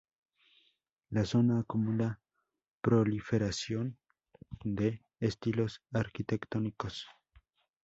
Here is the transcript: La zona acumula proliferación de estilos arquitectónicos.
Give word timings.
La 1.11 1.25
zona 1.25 1.59
acumula 1.59 2.19
proliferación 2.81 3.99
de 4.63 5.05
estilos 5.19 5.83
arquitectónicos. 5.93 7.05